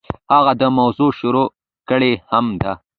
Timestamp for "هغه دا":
0.33-0.67